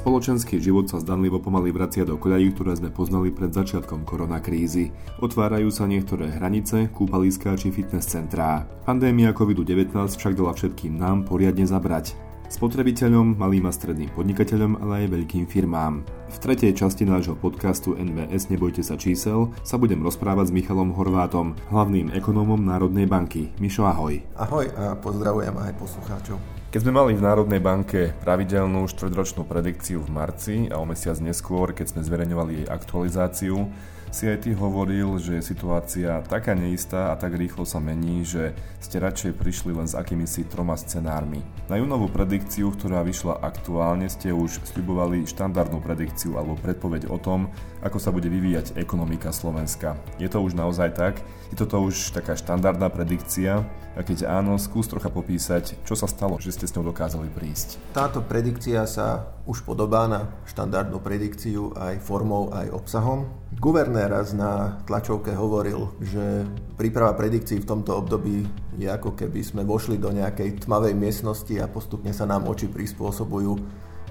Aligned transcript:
Spoločenský 0.00 0.56
život 0.64 0.88
sa 0.88 0.96
zdanlivo 0.96 1.44
pomaly 1.44 1.76
vracia 1.76 2.08
do 2.08 2.16
koľají, 2.16 2.56
ktoré 2.56 2.72
sme 2.72 2.88
poznali 2.88 3.28
pred 3.28 3.52
začiatkom 3.52 4.08
koronakrízy. 4.08 4.96
Otvárajú 5.20 5.68
sa 5.68 5.84
niektoré 5.84 6.32
hranice, 6.40 6.88
kúpaliská 6.88 7.52
či 7.52 7.68
fitness 7.68 8.08
centrá. 8.08 8.64
Pandémia 8.88 9.36
COVID-19 9.36 9.92
však 9.92 10.40
dala 10.40 10.56
všetkým 10.56 10.96
nám 10.96 11.28
poriadne 11.28 11.68
zabrať. 11.68 12.16
Spotrebiteľom, 12.50 13.38
malým 13.38 13.70
a 13.70 13.72
stredným 13.72 14.10
podnikateľom, 14.10 14.82
ale 14.82 15.06
aj 15.06 15.14
veľkým 15.14 15.46
firmám. 15.46 16.02
V 16.02 16.36
tretej 16.42 16.74
časti 16.74 17.06
nášho 17.06 17.38
podcastu 17.38 17.94
NVS 17.94 18.50
Nebojte 18.50 18.82
sa 18.82 18.98
čísel 18.98 19.54
sa 19.62 19.78
budem 19.78 20.02
rozprávať 20.02 20.50
s 20.50 20.54
Michalom 20.58 20.90
Horvátom, 20.90 21.54
hlavným 21.70 22.10
ekonómom 22.10 22.58
Národnej 22.58 23.06
banky. 23.06 23.54
Mišo, 23.62 23.86
ahoj. 23.86 24.18
Ahoj 24.34 24.66
a 24.74 24.98
pozdravujem 24.98 25.54
aj 25.62 25.78
poslucháčov. 25.78 26.42
Keď 26.74 26.80
sme 26.82 26.98
mali 26.98 27.14
v 27.14 27.22
Národnej 27.22 27.62
banke 27.62 28.18
pravidelnú 28.18 28.82
štvrťročnú 28.90 29.46
predikciu 29.46 30.02
v 30.02 30.10
marci 30.10 30.56
a 30.74 30.82
o 30.82 30.84
mesiac 30.90 31.22
neskôr, 31.22 31.70
keď 31.70 31.94
sme 31.94 32.02
zverejňovali 32.02 32.52
jej 32.62 32.66
aktualizáciu, 32.66 33.70
ty 34.10 34.50
hovoril, 34.58 35.22
že 35.22 35.38
je 35.38 35.48
situácia 35.54 36.18
taká 36.26 36.58
neistá 36.58 37.14
a 37.14 37.14
tak 37.14 37.38
rýchlo 37.38 37.62
sa 37.62 37.78
mení, 37.78 38.26
že 38.26 38.58
ste 38.82 38.98
radšej 38.98 39.38
prišli 39.38 39.70
len 39.70 39.86
s 39.86 39.94
akýmisi 39.94 40.50
troma 40.50 40.74
scenármi. 40.74 41.46
Na 41.70 41.78
júnovú 41.78 42.10
predikciu, 42.10 42.74
ktorá 42.74 43.06
vyšla 43.06 43.38
aktuálne, 43.38 44.10
ste 44.10 44.34
už 44.34 44.66
sľubovali 44.66 45.30
štandardnú 45.30 45.78
predikciu 45.78 46.34
alebo 46.34 46.58
predpoveď 46.58 47.06
o 47.06 47.22
tom, 47.22 47.54
ako 47.86 48.02
sa 48.02 48.10
bude 48.10 48.26
vyvíjať 48.26 48.74
ekonomika 48.76 49.30
Slovenska. 49.30 49.94
Je 50.18 50.26
to 50.26 50.42
už 50.42 50.58
naozaj 50.58 50.90
tak? 50.90 51.22
Je 51.54 51.56
toto 51.56 51.78
už 51.78 52.10
taká 52.10 52.34
štandardná 52.34 52.90
predikcia? 52.90 53.62
A 53.94 54.06
keď 54.06 54.26
áno, 54.26 54.54
skús 54.58 54.86
trocha 54.86 55.10
popísať, 55.10 55.74
čo 55.82 55.94
sa 55.98 56.06
stalo, 56.06 56.38
že 56.38 56.54
ste 56.54 56.66
s 56.66 56.74
ňou 56.74 56.94
dokázali 56.94 57.26
prísť. 57.30 57.78
Táto 57.90 58.22
predikcia 58.22 58.86
sa 58.86 59.34
už 59.50 59.66
podobá 59.66 60.06
na 60.06 60.30
štandardnú 60.60 61.00
predikciu 61.00 61.72
aj 61.72 62.04
formou, 62.04 62.52
aj 62.52 62.68
obsahom. 62.76 63.24
Guvernér 63.56 64.12
raz 64.12 64.36
na 64.36 64.76
tlačovke 64.84 65.32
hovoril, 65.32 65.88
že 66.04 66.44
príprava 66.76 67.16
predikcií 67.16 67.64
v 67.64 67.68
tomto 67.72 67.96
období 67.96 68.44
je 68.76 68.84
ako 68.84 69.16
keby 69.16 69.40
sme 69.40 69.64
vošli 69.64 69.96
do 69.96 70.12
nejakej 70.12 70.68
tmavej 70.68 70.92
miestnosti 70.92 71.56
a 71.56 71.64
postupne 71.64 72.12
sa 72.12 72.28
nám 72.28 72.44
oči 72.44 72.68
prispôsobujú 72.68 73.56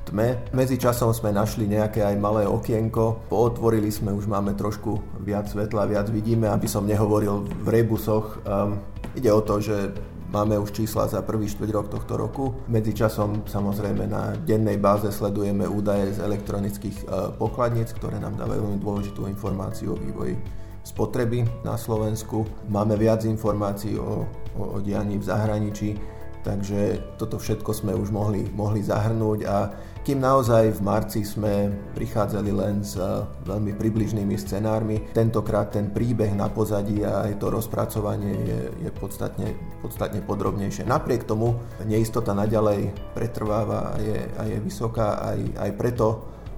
tme. 0.10 0.42
Medzi 0.58 0.82
časom 0.82 1.14
sme 1.14 1.30
našli 1.30 1.70
nejaké 1.70 2.02
aj 2.02 2.18
malé 2.18 2.50
okienko, 2.50 3.30
pootvorili 3.30 3.94
sme, 3.94 4.10
už 4.10 4.26
máme 4.26 4.58
trošku 4.58 5.22
viac 5.22 5.46
svetla, 5.46 5.86
viac 5.86 6.10
vidíme, 6.10 6.50
aby 6.50 6.66
som 6.66 6.82
nehovoril 6.82 7.46
v 7.46 7.68
rebusoch. 7.70 8.42
Um, 8.42 8.82
ide 9.14 9.30
o 9.30 9.46
to, 9.46 9.62
že 9.62 9.94
Máme 10.30 10.62
už 10.62 10.78
čísla 10.78 11.10
za 11.10 11.26
prvý 11.26 11.50
štvrť 11.50 11.70
rok 11.74 11.90
tohto 11.90 12.14
roku. 12.14 12.54
Medzi 12.70 12.94
časom 12.94 13.50
samozrejme 13.50 14.06
na 14.06 14.38
dennej 14.38 14.78
báze 14.78 15.10
sledujeme 15.10 15.66
údaje 15.66 16.14
z 16.14 16.22
elektronických 16.22 16.98
e, 17.02 17.06
pokladníc, 17.34 17.98
ktoré 17.98 18.22
nám 18.22 18.38
dávajú 18.38 18.62
veľmi 18.62 18.78
dôležitú 18.78 19.26
informáciu 19.26 19.98
o 19.98 19.98
vývoji 19.98 20.38
spotreby 20.86 21.50
na 21.66 21.82
Slovensku. 21.82 22.46
Máme 22.70 22.94
viac 22.94 23.26
informácií 23.26 23.98
o, 23.98 24.30
o, 24.54 24.78
o 24.78 24.78
dianí 24.78 25.18
v 25.18 25.26
zahraničí 25.26 25.98
Takže 26.40 27.16
toto 27.20 27.36
všetko 27.36 27.72
sme 27.76 27.92
už 27.96 28.16
mohli, 28.16 28.48
mohli 28.56 28.80
zahrnúť 28.80 29.40
a 29.44 29.58
kým 30.00 30.24
naozaj 30.24 30.80
v 30.80 30.82
marci 30.82 31.22
sme 31.28 31.70
prichádzali 31.94 32.52
len 32.56 32.82
s 32.82 32.96
eh, 32.96 33.28
veľmi 33.46 33.76
približnými 33.76 34.34
scenármi, 34.40 35.12
tentokrát 35.12 35.76
ten 35.76 35.92
príbeh 35.92 36.32
na 36.34 36.48
pozadí 36.48 37.04
a 37.04 37.28
aj 37.28 37.38
to 37.38 37.52
rozpracovanie 37.52 38.34
je, 38.48 38.60
je 38.88 38.92
podstatne, 38.96 39.54
podstatne 39.84 40.24
podrobnejšie. 40.24 40.88
Napriek 40.88 41.28
tomu 41.28 41.60
neistota 41.84 42.32
naďalej 42.32 42.90
pretrváva 43.14 43.94
a 43.94 43.96
je, 44.00 44.20
a 44.40 44.42
je 44.48 44.58
vysoká 44.64 45.20
aj, 45.20 45.40
aj 45.60 45.72
preto, 45.76 46.08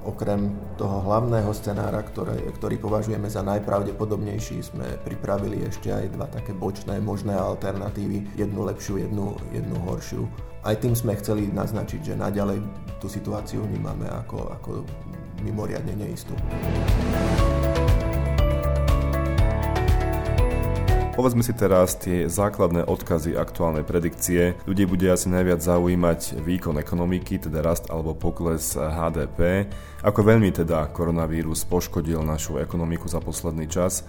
Okrem 0.02 0.58
toho 0.82 1.06
hlavného 1.06 1.54
scenára, 1.54 2.02
ktoré, 2.02 2.42
ktorý 2.58 2.82
považujeme 2.82 3.30
za 3.30 3.46
najpravdepodobnejší, 3.46 4.58
sme 4.66 4.98
pripravili 5.06 5.62
ešte 5.62 5.94
aj 5.94 6.18
dva 6.18 6.26
také 6.26 6.58
bočné 6.58 6.98
možné 6.98 7.38
alternatívy, 7.38 8.34
jednu 8.34 8.66
lepšiu, 8.66 8.98
jednu, 8.98 9.38
jednu 9.54 9.78
horšiu. 9.86 10.26
Aj 10.66 10.74
tým 10.74 10.98
sme 10.98 11.14
chceli 11.22 11.54
naznačiť, 11.54 12.02
že 12.02 12.14
naďalej 12.18 12.66
tú 12.98 13.06
situáciu 13.10 13.62
vnímame 13.62 14.10
ako, 14.10 14.50
ako 14.58 14.70
mimoriadne 15.46 15.94
neistú. 15.94 16.34
Povedzme 21.12 21.44
si 21.44 21.52
teraz 21.52 22.00
tie 22.00 22.32
základné 22.32 22.88
odkazy 22.88 23.36
aktuálnej 23.36 23.84
predikcie. 23.84 24.56
Ľudí 24.64 24.88
bude 24.88 25.12
asi 25.12 25.28
najviac 25.28 25.60
zaujímať 25.60 26.40
výkon 26.40 26.80
ekonomiky, 26.80 27.36
teda 27.36 27.60
rast 27.60 27.92
alebo 27.92 28.16
pokles 28.16 28.80
HDP. 28.80 29.68
Ako 30.08 30.24
veľmi 30.24 30.56
teda 30.56 30.88
koronavírus 30.96 31.68
poškodil 31.68 32.24
našu 32.24 32.64
ekonomiku 32.64 33.12
za 33.12 33.20
posledný 33.20 33.68
čas 33.68 34.08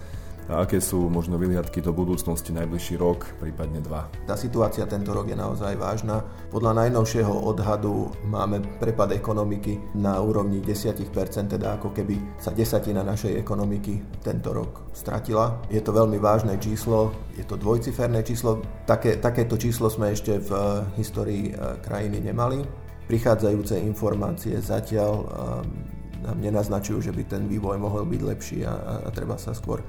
a 0.51 0.67
aké 0.67 0.83
sú 0.83 1.07
možno 1.07 1.39
vyhliadky 1.39 1.79
do 1.79 1.95
budúcnosti 1.95 2.51
najbližší 2.51 2.99
rok, 2.99 3.39
prípadne 3.39 3.79
dva? 3.79 4.11
Tá 4.27 4.35
situácia 4.35 4.83
tento 4.83 5.15
rok 5.15 5.31
je 5.31 5.37
naozaj 5.39 5.79
vážna. 5.79 6.19
Podľa 6.51 6.83
najnovšieho 6.83 7.31
odhadu 7.31 8.11
máme 8.27 8.59
prepad 8.79 9.15
ekonomiky 9.15 9.79
na 9.95 10.19
úrovni 10.19 10.59
10%, 10.59 11.07
teda 11.55 11.79
ako 11.79 11.95
keby 11.95 12.19
sa 12.39 12.51
desatina 12.51 13.05
našej 13.07 13.39
ekonomiky 13.39 14.19
tento 14.19 14.51
rok 14.51 14.91
stratila. 14.91 15.63
Je 15.71 15.79
to 15.79 15.95
veľmi 15.95 16.19
vážne 16.19 16.59
číslo, 16.59 17.15
je 17.39 17.47
to 17.47 17.55
dvojciferné 17.55 18.21
číslo. 18.27 18.59
Také, 18.83 19.17
takéto 19.17 19.55
číslo 19.55 19.87
sme 19.87 20.11
ešte 20.11 20.43
v 20.43 20.51
eh, 20.51 20.63
histórii 20.99 21.43
eh, 21.49 21.79
krajiny 21.79 22.19
nemali. 22.19 22.61
Prichádzajúce 23.03 23.79
informácie 23.83 24.59
zatiaľ 24.59 25.11
eh, 25.13 25.93
nám 26.23 26.37
nenaznačujú, 26.39 27.03
že 27.03 27.11
by 27.11 27.23
ten 27.27 27.43
vývoj 27.51 27.75
mohol 27.75 28.07
byť 28.07 28.21
lepší 28.23 28.57
a, 28.63 29.03
a, 29.03 29.11
treba 29.11 29.35
sa 29.35 29.51
skôr 29.51 29.83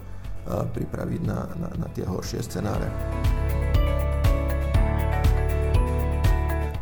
pripraviť 0.46 1.20
na, 1.24 1.40
na, 1.56 1.68
na 1.74 1.88
tie 1.92 2.04
horšie 2.04 2.40
scenáre. 2.44 2.88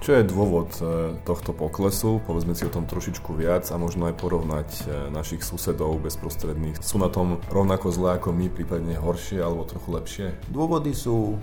Čo 0.02 0.18
je 0.18 0.26
dôvod 0.26 0.74
e, 0.82 1.14
tohto 1.22 1.54
poklesu? 1.54 2.18
Povedzme 2.26 2.58
si 2.58 2.66
o 2.66 2.74
tom 2.74 2.90
trošičku 2.90 3.38
viac 3.38 3.70
a 3.70 3.78
možno 3.78 4.10
aj 4.10 4.18
porovnať 4.18 4.68
e, 4.82 4.82
našich 5.14 5.46
susedov 5.46 6.02
bezprostredných. 6.02 6.82
Sú 6.82 6.98
na 6.98 7.06
tom 7.06 7.38
rovnako 7.46 7.94
zlé 7.94 8.18
ako 8.18 8.34
my, 8.34 8.50
prípadne 8.50 8.98
horšie 8.98 9.38
alebo 9.38 9.62
trochu 9.62 9.88
lepšie? 9.94 10.26
Dôvody 10.50 10.90
sú 10.90 11.38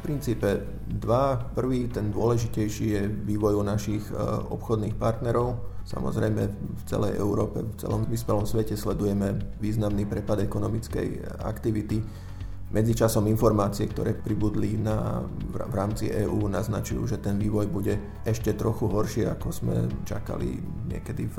princípe 0.00 0.64
dva. 0.88 1.36
Prvý, 1.54 1.88
ten 1.88 2.10
dôležitejší 2.10 2.86
je 2.90 3.02
vývoj 3.06 3.60
u 3.60 3.64
našich 3.64 4.02
e, 4.08 4.16
obchodných 4.50 4.96
partnerov 4.96 5.70
Samozrejme 5.90 6.42
v 6.54 6.82
celej 6.86 7.18
Európe, 7.18 7.66
v 7.66 7.74
celom 7.74 8.06
vyspelom 8.06 8.46
svete 8.46 8.78
sledujeme 8.78 9.34
významný 9.58 10.06
prepad 10.06 10.44
ekonomickej 10.44 11.40
aktivity 11.42 11.98
Medzičasom 12.70 13.26
informácie, 13.26 13.90
ktoré 13.90 14.14
pribudli 14.14 14.78
na, 14.78 15.26
v 15.50 15.74
rámci 15.74 16.06
EÚ, 16.06 16.46
naznačujú, 16.46 17.02
že 17.02 17.18
ten 17.18 17.34
vývoj 17.34 17.66
bude 17.66 17.98
ešte 18.22 18.54
trochu 18.54 18.86
horší, 18.86 19.26
ako 19.26 19.48
sme 19.50 19.74
čakali 20.06 20.62
niekedy 20.86 21.26
v 21.34 21.38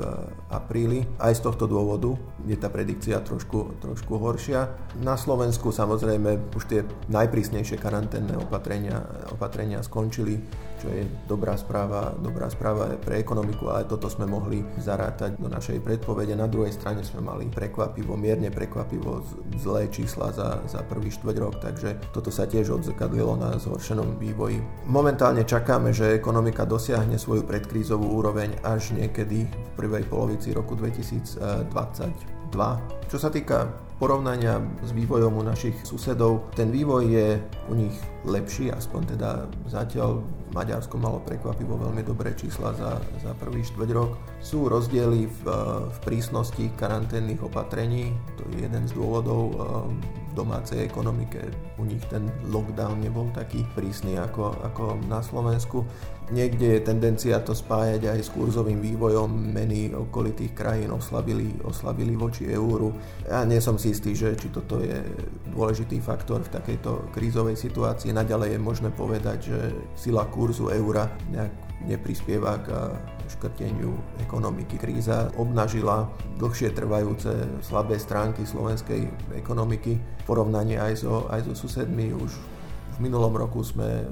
apríli. 0.52 1.00
Aj 1.16 1.32
z 1.32 1.40
tohto 1.40 1.64
dôvodu 1.64 2.12
je 2.44 2.52
tá 2.52 2.68
predikcia 2.68 3.24
trošku, 3.24 3.80
trošku 3.80 4.20
horšia. 4.20 4.76
Na 5.00 5.16
Slovensku 5.16 5.72
samozrejme 5.72 6.52
už 6.52 6.64
tie 6.68 6.80
najprísnejšie 7.08 7.80
karanténne 7.80 8.36
opatrenia, 8.36 9.00
opatrenia 9.32 9.80
skončili, 9.80 10.36
čo 10.84 10.92
je 10.92 11.08
dobrá 11.30 11.56
správa, 11.56 12.12
dobrá 12.18 12.50
správa 12.52 12.92
pre 12.98 13.22
ekonomiku, 13.22 13.70
ale 13.70 13.88
toto 13.88 14.10
sme 14.10 14.28
mohli 14.28 14.66
zarátať 14.82 15.38
do 15.38 15.48
našej 15.48 15.78
predpovede. 15.80 16.36
Na 16.36 16.50
druhej 16.50 16.74
strane 16.76 17.06
sme 17.06 17.24
mali 17.24 17.46
prekvapivo, 17.48 18.18
mierne 18.18 18.50
prekvapivo 18.50 19.22
zlé 19.56 19.88
čísla 19.88 20.34
za, 20.34 20.60
za 20.66 20.82
prvý 20.84 21.08
štvrť 21.22 21.38
rok, 21.38 21.62
takže 21.62 21.94
toto 22.10 22.34
sa 22.34 22.50
tiež 22.50 22.74
odzrkadlilo 22.74 23.38
na 23.38 23.54
zhoršenom 23.54 24.18
vývoji. 24.18 24.58
Momentálne 24.90 25.46
čakáme, 25.46 25.94
že 25.94 26.18
ekonomika 26.18 26.66
dosiahne 26.66 27.14
svoju 27.14 27.46
predkrízovú 27.46 28.18
úroveň 28.18 28.58
až 28.66 28.90
niekedy 28.98 29.46
v 29.46 29.68
prvej 29.78 30.02
polovici 30.10 30.50
roku 30.50 30.74
2022. 30.74 31.70
Čo 33.06 33.18
sa 33.22 33.30
týka 33.30 33.70
porovnania 34.02 34.58
s 34.82 34.90
vývojom 34.90 35.38
u 35.38 35.46
našich 35.46 35.78
susedov, 35.86 36.50
ten 36.58 36.74
vývoj 36.74 37.06
je 37.06 37.28
u 37.70 37.74
nich 37.78 37.94
lepší, 38.26 38.74
aspoň 38.74 39.14
teda 39.14 39.46
zatiaľ 39.70 40.26
Maďarsko 40.50 40.98
malo 40.98 41.22
prekvapivo 41.22 41.78
veľmi 41.78 42.02
dobré 42.02 42.34
čísla 42.34 42.74
za, 42.74 42.98
za 43.22 43.30
prvý 43.38 43.62
štvrť 43.62 43.90
rok. 43.94 44.18
Sú 44.42 44.66
rozdiely 44.66 45.30
v, 45.30 45.40
v 45.86 45.98
prísnosti 46.02 46.66
karanténnych 46.74 47.40
opatrení, 47.46 48.10
to 48.34 48.42
je 48.50 48.66
jeden 48.66 48.84
z 48.90 48.92
dôvodov 48.98 49.54
domácej 50.32 50.84
ekonomike. 50.84 51.40
U 51.78 51.84
nich 51.84 52.02
ten 52.08 52.28
lockdown 52.48 53.00
nebol 53.00 53.28
taký 53.36 53.64
prísny 53.76 54.16
ako, 54.16 54.56
ako 54.64 54.98
na 55.06 55.20
Slovensku. 55.20 55.84
Niekde 56.32 56.78
je 56.78 56.86
tendencia 56.86 57.36
to 57.44 57.52
spájať 57.52 58.08
aj 58.08 58.20
s 58.24 58.32
kurzovým 58.32 58.80
vývojom. 58.80 59.28
Meny 59.28 59.92
okolitých 59.92 60.56
krajín 60.56 60.90
oslabili, 60.92 61.52
oslabili 61.60 62.16
voči 62.16 62.48
euru. 62.48 62.96
Ja 63.28 63.44
nie 63.44 63.60
som 63.60 63.76
si 63.76 63.92
istý, 63.92 64.16
že 64.16 64.32
či 64.34 64.48
toto 64.48 64.80
je 64.80 64.96
dôležitý 65.52 66.00
faktor 66.00 66.40
v 66.40 66.52
takejto 66.56 67.12
krízovej 67.12 67.60
situácii. 67.60 68.16
Naďalej 68.16 68.56
je 68.56 68.60
možné 68.60 68.88
povedať, 68.92 69.38
že 69.52 69.58
sila 69.92 70.24
kurzu 70.32 70.72
eura 70.72 71.12
nejak 71.28 71.52
neprispieva 71.84 72.62
k 72.62 72.68
škrteniu 73.32 73.96
ekonomiky. 74.20 74.76
Kríza 74.76 75.32
obnažila 75.40 76.08
dlhšie 76.36 76.72
trvajúce 76.76 77.32
slabé 77.64 77.96
stránky 77.96 78.44
slovenskej 78.44 79.08
ekonomiky 79.36 79.96
v 79.96 80.24
porovnaní 80.28 80.76
aj 80.76 81.02
so, 81.04 81.26
aj 81.32 81.48
so 81.48 81.54
susedmi. 81.56 82.12
Už 82.12 82.32
v 82.96 82.98
minulom 83.00 83.32
roku 83.32 83.64
sme 83.64 84.04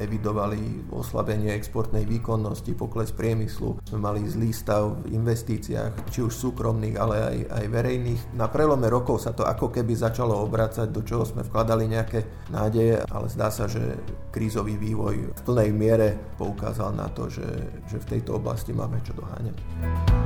evidovali 0.00 0.88
oslabenie 0.90 1.52
exportnej 1.52 2.08
výkonnosti, 2.08 2.72
pokles 2.72 3.12
priemyslu. 3.12 3.84
Sme 3.84 3.98
mali 4.00 4.24
zlý 4.24 4.50
stav 4.50 5.04
v 5.04 5.14
investíciách, 5.14 6.08
či 6.08 6.24
už 6.24 6.32
súkromných, 6.32 6.96
ale 6.96 7.16
aj, 7.20 7.38
aj 7.60 7.64
verejných. 7.68 8.22
Na 8.34 8.48
prelome 8.48 8.88
rokov 8.88 9.22
sa 9.28 9.36
to 9.36 9.44
ako 9.44 9.68
keby 9.68 9.92
začalo 9.92 10.40
obracať, 10.40 10.88
do 10.88 11.04
čoho 11.04 11.28
sme 11.28 11.44
vkladali 11.44 11.86
nejaké 11.86 12.48
nádeje, 12.48 13.04
ale 13.12 13.26
zdá 13.28 13.52
sa, 13.52 13.68
že 13.68 14.00
krízový 14.32 14.80
vývoj 14.80 15.36
v 15.36 15.40
plnej 15.44 15.70
miere 15.70 16.08
poukázal 16.40 16.96
na 16.96 17.06
to, 17.12 17.28
že, 17.28 17.46
že 17.86 18.00
v 18.00 18.08
tejto 18.16 18.40
oblasti 18.40 18.72
máme 18.72 18.98
čo 19.04 19.12
doháňať. 19.12 20.19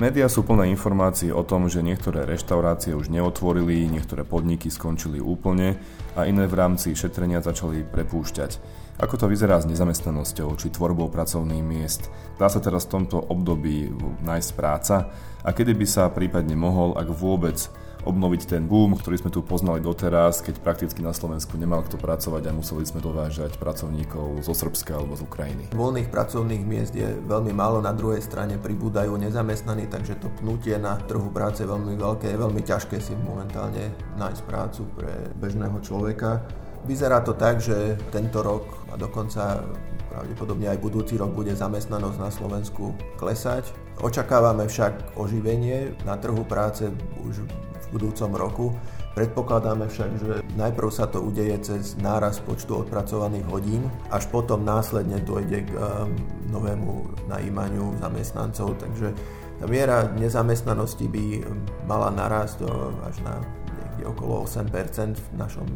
Média 0.00 0.24
sú 0.24 0.40
plné 0.40 0.72
informácií 0.72 1.28
o 1.28 1.44
tom, 1.44 1.68
že 1.68 1.84
niektoré 1.84 2.24
reštaurácie 2.24 2.96
už 2.96 3.12
neotvorili, 3.12 3.84
niektoré 3.92 4.24
podniky 4.24 4.72
skončili 4.72 5.20
úplne 5.20 5.76
a 6.16 6.24
iné 6.24 6.48
v 6.48 6.56
rámci 6.56 6.96
šetrenia 6.96 7.44
začali 7.44 7.84
prepúšťať. 7.84 8.56
Ako 9.04 9.20
to 9.20 9.28
vyzerá 9.28 9.60
s 9.60 9.68
nezamestnanosťou 9.68 10.56
či 10.56 10.72
tvorbou 10.72 11.12
pracovných 11.12 11.60
miest? 11.60 12.08
Dá 12.40 12.48
sa 12.48 12.64
teraz 12.64 12.88
v 12.88 13.00
tomto 13.00 13.20
období 13.20 13.92
nájsť 14.24 14.50
práca? 14.56 15.12
A 15.44 15.52
kedy 15.52 15.76
by 15.76 15.86
sa 15.88 16.08
prípadne 16.08 16.56
mohol, 16.56 16.96
ak 16.96 17.12
vôbec, 17.12 17.60
obnoviť 18.02 18.58
ten 18.58 18.66
boom, 18.66 18.98
ktorý 18.98 19.22
sme 19.22 19.30
tu 19.30 19.46
poznali 19.46 19.78
doteraz, 19.78 20.42
keď 20.42 20.58
prakticky 20.58 21.00
na 21.00 21.14
Slovensku 21.14 21.54
nemal 21.54 21.86
kto 21.86 21.98
pracovať 21.98 22.50
a 22.50 22.56
museli 22.56 22.82
sme 22.82 22.98
dovážať 22.98 23.54
pracovníkov 23.58 24.42
zo 24.42 24.54
Srbska 24.54 24.98
alebo 24.98 25.14
z 25.14 25.22
Ukrajiny. 25.22 25.64
Voľných 25.74 26.10
pracovných 26.10 26.64
miest 26.66 26.94
je 26.98 27.06
veľmi 27.06 27.54
málo, 27.54 27.78
na 27.78 27.94
druhej 27.94 28.18
strane 28.22 28.58
pribúdajú 28.58 29.14
nezamestnaní, 29.14 29.86
takže 29.86 30.18
to 30.18 30.28
pnutie 30.42 30.74
na 30.82 30.98
trhu 31.06 31.30
práce 31.30 31.62
je 31.62 31.70
veľmi 31.70 31.94
veľké, 31.94 32.26
je 32.30 32.42
veľmi 32.42 32.62
ťažké 32.66 32.98
si 32.98 33.14
momentálne 33.14 33.94
nájsť 34.18 34.42
prácu 34.50 34.82
pre 34.98 35.12
bežného 35.38 35.78
človeka. 35.82 36.42
Vyzerá 36.82 37.22
to 37.22 37.38
tak, 37.38 37.62
že 37.62 37.94
tento 38.10 38.42
rok 38.42 38.90
a 38.90 38.98
dokonca 38.98 39.62
pravdepodobne 40.10 40.66
aj 40.68 40.82
budúci 40.82 41.14
rok 41.14 41.30
bude 41.30 41.54
zamestnanosť 41.54 42.18
na 42.18 42.30
Slovensku 42.34 42.92
klesať. 43.16 43.70
Očakávame 44.02 44.66
však 44.66 45.14
oživenie 45.14 45.94
na 46.02 46.18
trhu 46.18 46.42
práce 46.42 46.90
už 47.22 47.46
budúcom 47.92 48.30
roku. 48.32 48.66
Predpokladáme 49.12 49.92
však, 49.92 50.10
že 50.24 50.32
najprv 50.56 50.88
sa 50.88 51.04
to 51.04 51.20
udeje 51.20 51.52
cez 51.60 52.00
náraz 52.00 52.40
počtu 52.40 52.80
odpracovaných 52.80 53.44
hodín, 53.52 53.84
až 54.08 54.24
potom 54.32 54.64
následne 54.64 55.20
dojde 55.20 55.68
k 55.68 55.70
um, 55.76 56.16
novému 56.48 57.12
najímaniu 57.28 57.92
zamestnancov, 58.00 58.80
takže 58.80 59.12
tá 59.60 59.68
miera 59.68 60.08
nezamestnanosti 60.16 61.06
by 61.06 61.24
mala 61.86 62.08
narásť 62.10 62.66
až 63.04 63.16
na 63.22 63.38
niekde 64.02 64.04
okolo 64.10 64.42
8% 64.48 65.14
v 65.14 65.28
našom 65.38 65.68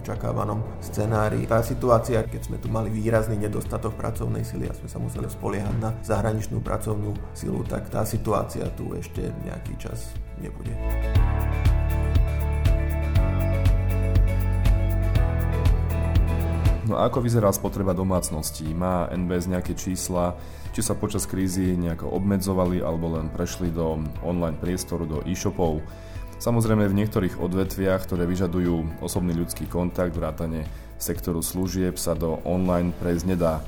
očakávanom 0.00 0.64
scenári. 0.80 1.44
Tá 1.44 1.60
situácia, 1.60 2.24
keď 2.24 2.40
sme 2.48 2.56
tu 2.56 2.72
mali 2.72 2.88
výrazný 2.88 3.36
nedostatok 3.36 3.94
pracovnej 4.00 4.42
sily 4.42 4.66
a 4.66 4.74
sme 4.74 4.88
sa 4.88 4.96
museli 4.96 5.28
spoliehať 5.28 5.76
na 5.76 5.92
zahraničnú 6.00 6.64
pracovnú 6.64 7.12
silu, 7.36 7.60
tak 7.68 7.92
tá 7.92 8.02
situácia 8.08 8.64
tu 8.72 8.96
ešte 8.96 9.28
nejaký 9.44 9.76
čas 9.76 10.16
nebude. 10.40 10.72
No 16.90 16.98
a 16.98 17.06
ako 17.06 17.22
vyzerá 17.22 17.54
spotreba 17.54 17.94
domácností? 17.94 18.66
Má 18.74 19.06
NBS 19.14 19.46
nejaké 19.46 19.78
čísla? 19.78 20.34
Či 20.74 20.82
sa 20.82 20.98
počas 20.98 21.22
krízy 21.22 21.78
nejako 21.78 22.10
obmedzovali 22.18 22.82
alebo 22.82 23.14
len 23.14 23.30
prešli 23.30 23.70
do 23.70 24.02
online 24.26 24.58
priestoru, 24.58 25.06
do 25.06 25.22
e-shopov? 25.22 25.78
Samozrejme 26.40 26.88
v 26.88 27.04
niektorých 27.04 27.36
odvetviach, 27.36 28.08
ktoré 28.08 28.24
vyžadujú 28.24 29.04
osobný 29.04 29.36
ľudský 29.36 29.68
kontakt, 29.68 30.16
vrátane 30.16 30.64
sektoru 30.96 31.44
služieb 31.44 32.00
sa 32.00 32.16
do 32.16 32.40
online 32.48 32.96
prejsť 32.96 33.24
nedá. 33.28 33.60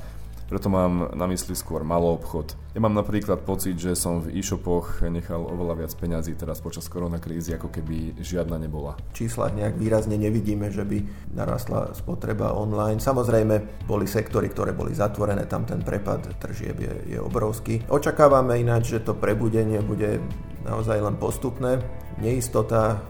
Preto 0.49 0.73
mám 0.73 1.13
na 1.13 1.29
mysli 1.29 1.53
skôr 1.53 1.85
malý 1.85 2.17
obchod. 2.17 2.57
Ja 2.73 2.81
mám 2.81 2.97
napríklad 2.97 3.45
pocit, 3.45 3.77
že 3.77 3.93
som 3.93 4.25
v 4.25 4.41
e-shopoch 4.41 5.05
nechal 5.05 5.45
oveľa 5.45 5.85
viac 5.85 5.93
peňazí 5.93 6.33
teraz 6.33 6.65
počas 6.65 6.89
koronakrízy, 6.89 7.53
ako 7.53 7.69
keby 7.69 8.17
žiadna 8.17 8.57
nebola. 8.57 8.97
Čísla 9.13 9.53
nejak 9.53 9.77
výrazne 9.77 10.17
nevidíme, 10.17 10.73
že 10.73 10.81
by 10.81 11.29
narastla 11.37 11.93
spotreba 11.93 12.57
online. 12.57 12.97
Samozrejme, 12.97 13.85
boli 13.85 14.09
sektory, 14.09 14.49
ktoré 14.49 14.73
boli 14.73 14.97
zatvorené, 14.97 15.45
tam 15.45 15.69
ten 15.69 15.85
prepad 15.85 16.25
tržieb 16.41 16.81
je, 16.81 17.17
je 17.17 17.19
obrovský. 17.21 17.85
Očakávame 17.85 18.57
ináč, 18.57 18.97
že 18.97 19.05
to 19.05 19.13
prebudenie 19.13 19.77
bude 19.85 20.17
naozaj 20.63 20.99
len 20.99 21.15
postupné. 21.19 21.79
Neistota 22.19 23.01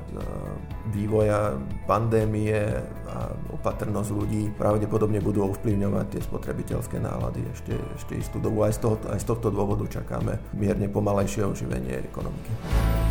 vývoja 0.90 1.60
pandémie 1.86 2.56
a 3.08 3.30
opatrnosť 3.52 4.10
ľudí 4.16 4.44
pravdepodobne 4.56 5.20
budú 5.20 5.48
ovplyvňovať 5.52 6.06
tie 6.08 6.22
spotrebiteľské 6.24 6.98
nálady 7.04 7.44
ešte, 7.52 7.76
ešte 8.00 8.14
istú 8.18 8.38
dobu. 8.40 8.64
Aj 8.64 8.74
z, 8.74 8.80
toho, 8.84 8.96
aj 9.12 9.20
z 9.22 9.26
tohto 9.28 9.52
dôvodu 9.52 9.86
čakáme 9.88 10.40
mierne 10.56 10.88
pomalejšie 10.88 11.46
oživenie 11.46 12.04
ekonomiky. 12.10 13.03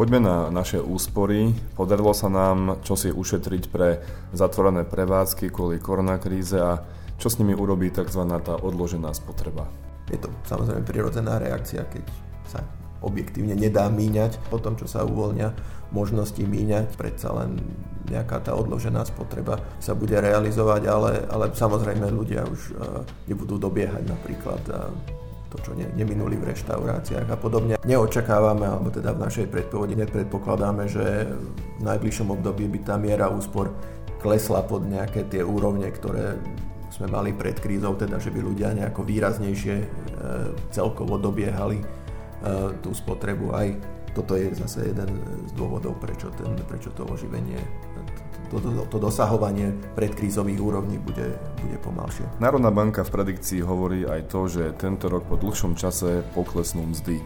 Poďme 0.00 0.16
na 0.24 0.48
naše 0.48 0.80
úspory. 0.80 1.52
Podarilo 1.76 2.16
sa 2.16 2.32
nám 2.32 2.80
čosi 2.80 3.12
ušetriť 3.12 3.68
pre 3.68 4.00
zatvorené 4.32 4.88
prevádzky 4.88 5.52
kvôli 5.52 5.76
koronakríze 5.76 6.56
a 6.56 6.80
čo 7.20 7.28
s 7.28 7.36
nimi 7.36 7.52
urobí 7.52 7.92
tzv. 7.92 8.24
tá 8.40 8.56
odložená 8.56 9.12
spotreba? 9.12 9.68
Je 10.08 10.16
to 10.16 10.32
samozrejme 10.48 10.88
prirodzená 10.88 11.36
reakcia, 11.36 11.84
keď 11.84 12.08
sa 12.48 12.64
objektívne 13.04 13.52
nedá 13.52 13.92
míňať. 13.92 14.40
Po 14.48 14.56
tom, 14.56 14.80
čo 14.80 14.88
sa 14.88 15.04
uvoľnia 15.04 15.52
možnosti 15.92 16.40
míňať, 16.40 16.96
predsa 16.96 17.36
len 17.36 17.60
nejaká 18.08 18.40
tá 18.40 18.56
odložená 18.56 19.04
spotreba 19.04 19.60
sa 19.84 19.92
bude 19.92 20.16
realizovať, 20.16 20.82
ale, 20.88 21.28
ale 21.28 21.52
samozrejme 21.52 22.08
ľudia 22.08 22.48
už 22.48 22.60
uh, 22.72 23.04
nebudú 23.28 23.60
dobiehať 23.60 24.08
napríklad 24.08 24.64
uh, 24.64 24.88
to, 25.50 25.58
čo 25.58 25.74
ne, 25.74 25.90
neminuli 25.98 26.38
v 26.38 26.54
reštauráciách 26.54 27.26
a 27.26 27.36
podobne. 27.36 27.74
Neočakávame, 27.82 28.70
alebo 28.70 28.88
teda 28.94 29.12
v 29.12 29.26
našej 29.26 29.46
predpovedi 29.50 29.98
nepredpokladáme, 29.98 30.86
že 30.86 31.26
v 31.78 31.82
najbližšom 31.82 32.30
období 32.30 32.70
by 32.70 32.78
tá 32.86 32.94
miera 32.94 33.26
úspor 33.26 33.74
klesla 34.22 34.62
pod 34.62 34.86
nejaké 34.86 35.26
tie 35.26 35.42
úrovne, 35.42 35.90
ktoré 35.90 36.38
sme 36.90 37.10
mali 37.10 37.30
pred 37.34 37.56
krízou, 37.58 37.96
teda 37.96 38.20
že 38.22 38.30
by 38.30 38.40
ľudia 38.44 38.76
nejako 38.76 39.02
výraznejšie 39.06 39.76
e, 39.80 39.86
celkovo 40.70 41.16
dobiehali 41.16 41.80
e, 41.80 41.84
tú 42.84 42.92
spotrebu. 42.92 43.56
Aj 43.56 43.68
toto 44.12 44.34
je 44.34 44.50
zase 44.52 44.90
jeden 44.90 45.22
z 45.46 45.52
dôvodov, 45.54 45.96
prečo, 46.02 46.28
ten, 46.34 46.52
prečo 46.66 46.90
to 46.92 47.06
oživenie 47.06 47.62
to, 48.50 48.58
to, 48.58 48.70
to 48.90 48.98
dosahovanie 48.98 49.72
predkrízových 49.94 50.58
úrovní 50.58 50.98
bude, 50.98 51.38
bude 51.62 51.78
pomalšie. 51.80 52.26
Národná 52.42 52.74
banka 52.74 53.06
v 53.06 53.14
predikcii 53.14 53.62
hovorí 53.62 54.04
aj 54.04 54.26
to, 54.28 54.50
že 54.50 54.74
tento 54.76 55.06
rok 55.06 55.24
po 55.30 55.38
dlhšom 55.38 55.78
čase 55.78 56.26
poklesnú 56.34 56.84
mzdy. 56.90 57.22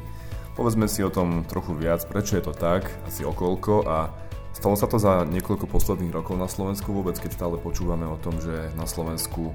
Povedzme 0.54 0.87
si 0.87 1.02
o 1.02 1.11
tom 1.11 1.43
trochu 1.49 1.75
viac, 1.75 2.04
prečo 2.07 2.38
je 2.38 2.45
to 2.45 2.54
tak, 2.54 2.87
asi 3.09 3.25
okolko 3.25 3.88
a 3.88 4.12
Stalo 4.54 4.78
sa 4.78 4.87
to 4.87 5.02
za 5.02 5.26
niekoľko 5.26 5.66
posledných 5.66 6.14
rokov 6.14 6.38
na 6.38 6.47
Slovensku 6.47 6.95
vôbec, 6.95 7.19
keď 7.19 7.35
stále 7.35 7.59
počúvame 7.59 8.07
o 8.07 8.14
tom, 8.14 8.38
že 8.38 8.71
na 8.78 8.87
Slovensku 8.87 9.50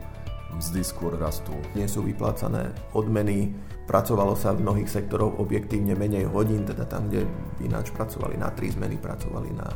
mzdy 0.59 0.83
skôr 0.83 1.15
rastú. 1.15 1.55
Nie 1.71 1.87
sú 1.87 2.03
vyplácané 2.03 2.75
odmeny, 2.91 3.55
pracovalo 3.87 4.35
sa 4.35 4.51
v 4.51 4.67
mnohých 4.67 4.91
sektoroch 4.91 5.39
objektívne 5.39 5.95
menej 5.95 6.27
hodín, 6.27 6.67
teda 6.67 6.83
tam, 6.83 7.07
kde 7.07 7.23
ináč 7.63 7.95
pracovali 7.95 8.35
na 8.35 8.51
tri 8.51 8.75
zmeny, 8.75 8.99
pracovali 8.99 9.49
na 9.55 9.67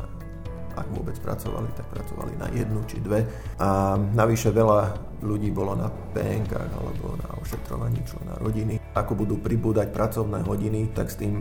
ak 0.74 0.88
vôbec 0.92 1.16
pracovali, 1.22 1.70
tak 1.78 1.86
pracovali 1.90 2.34
na 2.36 2.48
jednu 2.50 2.82
či 2.84 2.98
dve. 3.00 3.24
A 3.62 3.96
navyše 3.96 4.50
veľa 4.50 5.14
ľudí 5.24 5.48
bolo 5.48 5.72
na 5.72 5.88
PNK 5.88 6.52
alebo 6.52 7.16
na 7.16 7.30
ošetrovaní 7.40 8.04
člena 8.04 8.36
rodiny. 8.44 8.76
Ako 8.92 9.16
budú 9.16 9.40
pribúdať 9.40 9.90
pracovné 9.90 10.44
hodiny, 10.44 10.92
tak 10.92 11.08
s 11.08 11.16
tým 11.16 11.40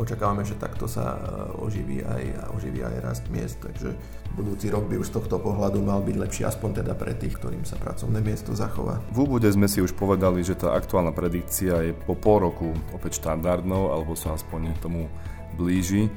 očakávame, 0.00 0.42
že 0.42 0.56
takto 0.56 0.88
sa 0.88 1.14
e, 1.14 1.18
oživí 1.60 2.00
aj, 2.00 2.54
oživí 2.56 2.80
aj 2.80 2.96
rast 3.04 3.24
miest. 3.28 3.60
Takže 3.60 3.92
budúci 4.34 4.72
rok 4.72 4.88
by 4.88 4.98
už 4.98 5.12
z 5.12 5.14
tohto 5.20 5.36
pohľadu 5.38 5.84
mal 5.84 6.00
byť 6.00 6.16
lepší, 6.16 6.42
aspoň 6.48 6.82
teda 6.82 6.96
pre 6.96 7.12
tých, 7.14 7.36
ktorým 7.36 7.62
sa 7.68 7.76
pracovné 7.76 8.24
miesto 8.24 8.56
zachová. 8.56 8.98
V 9.12 9.28
úvode 9.28 9.46
sme 9.52 9.68
si 9.68 9.84
už 9.84 9.92
povedali, 9.94 10.40
že 10.40 10.56
tá 10.56 10.72
aktuálna 10.74 11.12
predikcia 11.12 11.84
je 11.84 11.92
po 11.92 12.16
pol 12.16 12.48
roku 12.48 12.72
opäť 12.90 13.22
štandardnou, 13.22 13.92
alebo 13.92 14.16
sa 14.16 14.34
aspoň 14.34 14.74
tomu 14.80 15.06
blíži. 15.54 16.10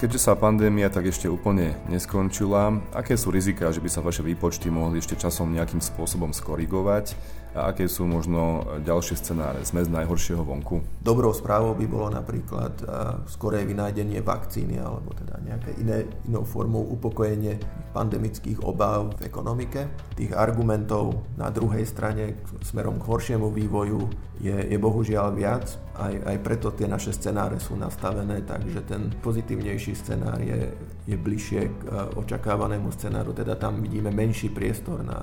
Keďže 0.00 0.32
sa 0.32 0.32
pandémia 0.32 0.88
tak 0.88 1.12
ešte 1.12 1.28
úplne 1.28 1.76
neskončila, 1.92 2.72
aké 2.96 3.20
sú 3.20 3.28
rizika, 3.28 3.68
že 3.68 3.84
by 3.84 3.92
sa 3.92 4.00
vaše 4.00 4.24
výpočty 4.24 4.72
mohli 4.72 4.96
ešte 4.96 5.12
časom 5.12 5.52
nejakým 5.52 5.76
spôsobom 5.76 6.32
skorigovať 6.32 7.12
a 7.50 7.74
aké 7.74 7.90
sú 7.90 8.06
možno 8.06 8.62
ďalšie 8.86 9.18
scenáre? 9.18 9.66
Sme 9.66 9.82
z 9.82 9.90
najhoršieho 9.90 10.42
vonku? 10.42 10.82
Dobrou 11.02 11.34
správou 11.34 11.74
by 11.74 11.86
bolo 11.90 12.08
napríklad 12.14 12.78
skoré 13.26 13.66
vynájdenie 13.66 14.22
vakcíny 14.22 14.78
alebo 14.78 15.10
teda 15.18 15.42
nejaké 15.42 15.74
iné, 15.82 16.06
inou 16.30 16.46
formou 16.46 16.86
upokojenie 16.94 17.58
pandemických 17.90 18.62
obáv 18.62 19.18
v 19.18 19.26
ekonomike. 19.26 19.90
Tých 20.14 20.30
argumentov 20.30 21.26
na 21.34 21.50
druhej 21.50 21.82
strane 21.82 22.38
smerom 22.62 23.02
k 23.02 23.06
horšiemu 23.10 23.50
vývoju 23.50 24.30
je, 24.38 24.54
je 24.54 24.78
bohužiaľ 24.78 25.34
viac. 25.34 25.66
Aj, 25.98 26.14
aj 26.14 26.36
preto 26.40 26.70
tie 26.70 26.86
naše 26.86 27.10
scenáre 27.10 27.58
sú 27.58 27.74
nastavené, 27.74 28.46
takže 28.46 28.86
ten 28.86 29.10
pozitívnejší 29.20 29.92
scenár 29.98 30.38
je, 30.38 30.70
je 31.04 31.16
bližšie 31.18 31.60
k 31.66 31.80
očakávanému 32.14 32.94
scenáru, 32.94 33.34
teda 33.34 33.58
tam 33.58 33.82
vidíme 33.82 34.08
menší 34.08 34.48
priestor 34.48 35.02
na, 35.04 35.18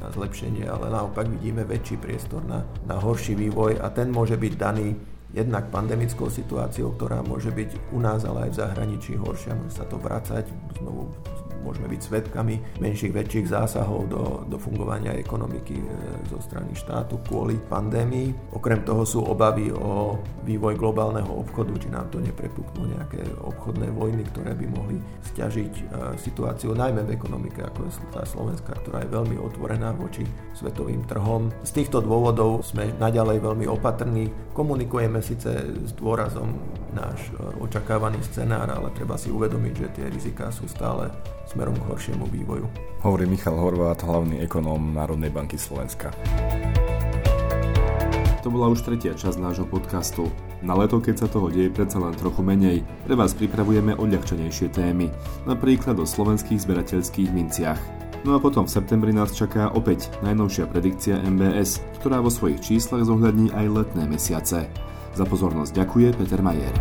na 0.00 0.10
zlepšenie, 0.10 0.66
ale 0.66 0.90
naopak 0.90 1.26
vidíme 1.28 1.62
väčší 1.62 1.96
priestor 2.00 2.42
na, 2.44 2.66
na 2.86 2.98
horší 2.98 3.38
vývoj 3.38 3.78
a 3.78 3.90
ten 3.90 4.10
môže 4.10 4.34
byť 4.34 4.54
daný 4.58 4.94
jednak 5.34 5.66
pandemickou 5.74 6.30
situáciou, 6.30 6.94
ktorá 6.94 7.22
môže 7.26 7.50
byť 7.50 7.90
u 7.90 7.98
nás, 7.98 8.22
ale 8.22 8.48
aj 8.48 8.50
v 8.54 8.58
zahraničí 8.62 9.12
horšia, 9.18 9.58
môže 9.58 9.74
sa 9.74 9.84
to 9.90 9.98
vracať, 9.98 10.46
znovu 10.78 11.10
môžeme 11.64 11.88
byť 11.88 12.00
svetkami 12.04 12.54
menších, 12.84 13.16
väčších 13.16 13.48
zásahov 13.48 14.12
do, 14.12 14.22
do 14.44 14.60
fungovania 14.60 15.16
ekonomiky 15.16 15.80
e, 15.80 15.86
zo 16.28 16.36
strany 16.44 16.76
štátu 16.76 17.16
kvôli 17.24 17.56
pandémii. 17.56 18.52
Okrem 18.52 18.84
toho 18.84 19.08
sú 19.08 19.24
obavy 19.24 19.72
o 19.72 20.20
vývoj 20.44 20.76
globálneho 20.76 21.32
obchodu, 21.32 21.72
či 21.80 21.88
nám 21.88 22.12
to 22.12 22.20
neprepuknú 22.20 22.92
nejaké 22.92 23.24
obchodné 23.40 23.88
vojny, 23.96 24.28
ktoré 24.28 24.52
by 24.52 24.66
mohli 24.68 25.00
stiažiť 25.32 25.72
e, 25.72 25.82
situáciu 26.20 26.76
najmä 26.76 27.08
v 27.08 27.16
ekonomike, 27.16 27.64
ako 27.64 27.88
je 27.88 27.92
tá 28.12 28.22
Slovenska, 28.28 28.76
ktorá 28.84 29.00
je 29.02 29.14
veľmi 29.16 29.40
otvorená 29.40 29.96
voči 29.96 30.28
svetovým 30.52 31.08
trhom. 31.08 31.48
Z 31.64 31.80
týchto 31.80 32.04
dôvodov 32.04 32.60
sme 32.60 32.92
naďalej 33.00 33.40
veľmi 33.40 33.64
opatrní. 33.64 34.28
Komunikujeme 34.52 35.24
síce 35.24 35.50
s 35.64 35.90
dôrazom 35.96 36.83
náš 36.94 37.34
e, 37.34 37.60
očakávaný 37.60 38.22
scenár, 38.22 38.70
ale 38.70 38.94
treba 38.94 39.18
si 39.18 39.28
uvedomiť, 39.34 39.74
že 39.74 39.88
tie 39.98 40.06
riziká 40.08 40.54
sú 40.54 40.70
stále 40.70 41.10
smerom 41.50 41.74
k 41.74 41.86
horšiemu 41.90 42.24
vývoju. 42.30 42.66
Hovorí 43.02 43.26
Michal 43.26 43.58
Horvát, 43.58 44.00
hlavný 44.00 44.40
ekonóm 44.40 44.94
Národnej 44.94 45.34
banky 45.34 45.58
Slovenska. 45.58 46.14
To 48.46 48.52
bola 48.52 48.68
už 48.68 48.84
tretia 48.84 49.16
časť 49.16 49.40
nášho 49.40 49.64
podcastu. 49.64 50.28
Na 50.60 50.76
leto, 50.76 51.00
keď 51.00 51.24
sa 51.24 51.28
toho 51.32 51.48
deje 51.48 51.72
predsa 51.72 51.96
len 51.96 52.12
trochu 52.12 52.44
menej, 52.44 52.84
pre 53.08 53.16
vás 53.16 53.32
pripravujeme 53.32 53.96
odľahčenejšie 53.96 54.68
témy, 54.68 55.08
napríklad 55.48 55.96
o 55.96 56.04
slovenských 56.04 56.60
zberateľských 56.60 57.32
minciach. 57.32 57.80
No 58.24 58.36
a 58.36 58.40
potom 58.40 58.64
v 58.64 58.72
septembri 58.72 59.12
nás 59.12 59.36
čaká 59.36 59.68
opäť 59.72 60.08
najnovšia 60.24 60.64
predikcia 60.68 61.20
MBS, 61.24 61.80
ktorá 62.00 62.24
vo 62.24 62.32
svojich 62.32 62.60
číslach 62.60 63.04
zohľadní 63.04 63.52
aj 63.52 63.66
letné 63.68 64.08
mesiace. 64.08 64.68
Za 65.14 65.22
pozornosť 65.22 65.78
ďakuje 65.78 66.08
Peter 66.18 66.42
Majer. 66.42 66.74